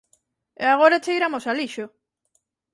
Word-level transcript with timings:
E 0.63 0.65
agora 0.73 1.01
cheiramos 1.05 1.43
a 1.51 1.53
lixo. 1.59 1.85